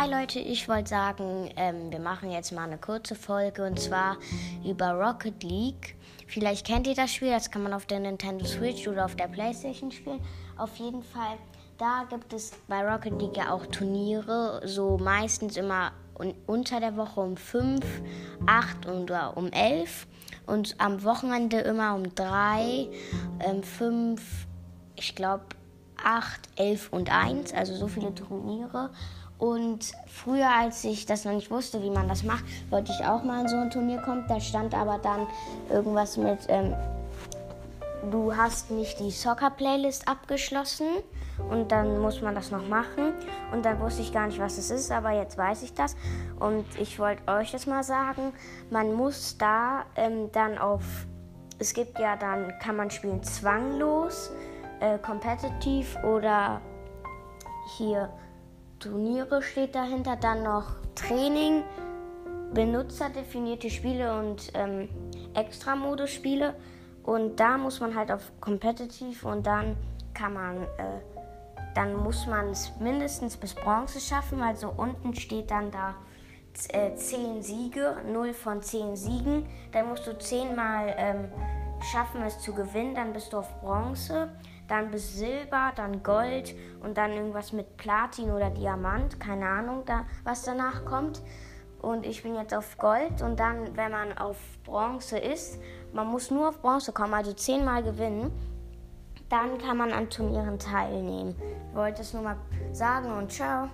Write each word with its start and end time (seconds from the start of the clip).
Hi 0.00 0.10
Leute, 0.10 0.38
ich 0.38 0.66
wollte 0.66 0.88
sagen, 0.88 1.50
ähm, 1.56 1.92
wir 1.92 2.00
machen 2.00 2.30
jetzt 2.30 2.52
mal 2.52 2.64
eine 2.64 2.78
kurze 2.78 3.14
Folge 3.14 3.66
und 3.66 3.78
zwar 3.78 4.16
über 4.64 4.92
Rocket 4.92 5.42
League. 5.42 5.94
Vielleicht 6.26 6.66
kennt 6.66 6.86
ihr 6.86 6.94
das 6.94 7.12
Spiel, 7.12 7.28
das 7.28 7.50
kann 7.50 7.62
man 7.62 7.74
auf 7.74 7.84
der 7.84 8.00
Nintendo 8.00 8.46
Switch 8.46 8.88
oder 8.88 9.04
auf 9.04 9.14
der 9.14 9.28
Playstation 9.28 9.92
spielen. 9.92 10.18
Auf 10.56 10.74
jeden 10.76 11.02
Fall, 11.02 11.36
da 11.76 12.06
gibt 12.08 12.32
es 12.32 12.52
bei 12.66 12.82
Rocket 12.82 13.20
League 13.20 13.36
ja 13.36 13.52
auch 13.52 13.66
Turniere, 13.66 14.62
so 14.64 14.96
meistens 14.96 15.58
immer 15.58 15.92
un 16.18 16.32
unter 16.46 16.80
der 16.80 16.96
Woche 16.96 17.20
um 17.20 17.36
5, 17.36 17.84
8 18.46 18.86
oder 18.88 19.36
um 19.36 19.52
11 19.52 20.06
und 20.46 20.76
am 20.78 21.04
Wochenende 21.04 21.58
immer 21.58 21.94
um 21.94 22.14
3, 22.14 22.88
ähm, 23.40 23.62
5, 23.62 24.46
ich 24.96 25.14
glaube 25.14 25.44
8, 26.02 26.40
11 26.56 26.88
und 26.90 27.12
1, 27.12 27.52
also 27.52 27.74
so 27.76 27.86
viele 27.86 28.14
Turniere. 28.14 28.88
Und 29.40 29.92
früher, 30.06 30.50
als 30.50 30.84
ich 30.84 31.06
das 31.06 31.24
noch 31.24 31.32
nicht 31.32 31.50
wusste, 31.50 31.82
wie 31.82 31.88
man 31.88 32.06
das 32.08 32.22
macht, 32.22 32.44
wollte 32.68 32.92
ich 32.92 33.06
auch 33.06 33.24
mal 33.24 33.40
in 33.40 33.48
so 33.48 33.56
ein 33.56 33.70
Turnier 33.70 34.00
kommen. 34.02 34.24
Da 34.28 34.38
stand 34.38 34.74
aber 34.74 34.98
dann 34.98 35.26
irgendwas 35.70 36.18
mit, 36.18 36.40
ähm, 36.48 36.74
du 38.10 38.36
hast 38.36 38.70
nicht 38.70 39.00
die 39.00 39.10
Soccer-Playlist 39.10 40.06
abgeschlossen 40.06 40.88
und 41.48 41.72
dann 41.72 42.00
muss 42.00 42.20
man 42.20 42.34
das 42.34 42.50
noch 42.50 42.68
machen. 42.68 43.14
Und 43.50 43.64
dann 43.64 43.80
wusste 43.80 44.02
ich 44.02 44.12
gar 44.12 44.26
nicht, 44.26 44.38
was 44.38 44.58
es 44.58 44.70
ist, 44.70 44.92
aber 44.92 45.12
jetzt 45.12 45.38
weiß 45.38 45.62
ich 45.62 45.72
das. 45.72 45.96
Und 46.38 46.66
ich 46.78 46.98
wollte 46.98 47.22
euch 47.26 47.50
das 47.50 47.66
mal 47.66 47.82
sagen, 47.82 48.34
man 48.70 48.92
muss 48.92 49.38
da 49.38 49.86
ähm, 49.96 50.30
dann 50.32 50.58
auf, 50.58 50.84
es 51.58 51.72
gibt 51.72 51.98
ja 51.98 52.14
dann, 52.16 52.52
kann 52.60 52.76
man 52.76 52.90
spielen 52.90 53.22
zwanglos, 53.22 54.30
äh, 54.80 54.98
competitive 54.98 55.98
oder 56.06 56.60
hier 57.78 58.10
Turniere 58.80 59.42
steht 59.42 59.74
dahinter, 59.74 60.16
dann 60.16 60.42
noch 60.42 60.72
Training, 60.94 61.62
benutzerdefinierte 62.54 63.68
Spiele 63.68 64.18
und 64.18 64.50
ähm, 64.54 64.88
Extra-Modus-Spiele. 65.34 66.54
Und 67.02 67.38
da 67.38 67.58
muss 67.58 67.80
man 67.80 67.94
halt 67.94 68.10
auf 68.10 68.32
Competitive 68.40 69.28
und 69.28 69.46
dann 69.46 69.76
kann 70.14 70.32
man, 70.32 70.62
äh, 70.62 71.00
dann 71.74 71.94
muss 71.94 72.26
man 72.26 72.48
es 72.50 72.72
mindestens 72.80 73.36
bis 73.36 73.54
Bronze 73.54 74.00
schaffen. 74.00 74.40
Also 74.42 74.72
unten 74.74 75.14
steht 75.14 75.50
dann 75.50 75.70
da 75.70 75.94
äh, 76.70 76.94
10 76.94 77.42
Siege, 77.42 77.96
0 78.10 78.32
von 78.32 78.62
10 78.62 78.96
Siegen. 78.96 79.46
Dann 79.72 79.88
musst 79.88 80.06
du 80.06 80.18
10 80.18 80.56
Mal 80.56 80.94
ähm, 80.96 81.28
schaffen, 81.82 82.22
es 82.22 82.38
zu 82.40 82.54
gewinnen, 82.54 82.94
dann 82.94 83.12
bist 83.12 83.32
du 83.32 83.38
auf 83.38 83.60
Bronze 83.60 84.30
dann 84.70 84.90
bis 84.90 85.16
Silber, 85.16 85.72
dann 85.74 86.02
Gold 86.02 86.54
und 86.80 86.96
dann 86.96 87.12
irgendwas 87.12 87.52
mit 87.52 87.76
Platin 87.76 88.30
oder 88.30 88.50
Diamant, 88.50 89.18
keine 89.18 89.46
Ahnung, 89.46 89.82
da, 89.84 90.04
was 90.24 90.42
danach 90.42 90.84
kommt. 90.84 91.20
Und 91.82 92.06
ich 92.06 92.22
bin 92.22 92.34
jetzt 92.34 92.54
auf 92.54 92.78
Gold 92.78 93.22
und 93.22 93.40
dann, 93.40 93.76
wenn 93.76 93.90
man 93.90 94.16
auf 94.16 94.36
Bronze 94.64 95.18
ist, 95.18 95.58
man 95.92 96.06
muss 96.06 96.30
nur 96.30 96.48
auf 96.48 96.60
Bronze 96.60 96.92
kommen, 96.92 97.14
also 97.14 97.32
zehnmal 97.32 97.82
gewinnen, 97.82 98.30
dann 99.28 99.58
kann 99.58 99.76
man 99.76 99.92
an 99.92 100.10
Turnieren 100.10 100.58
teilnehmen. 100.58 101.34
Ich 101.70 101.76
wollte 101.76 102.02
es 102.02 102.12
nur 102.12 102.22
mal 102.22 102.36
sagen 102.72 103.10
und 103.12 103.32
ciao. 103.32 103.68